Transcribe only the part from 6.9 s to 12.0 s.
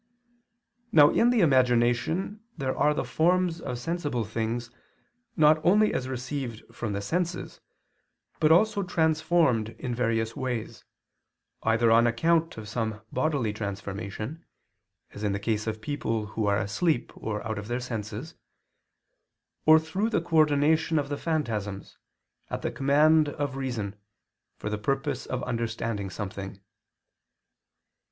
the senses, but also transformed in various ways, either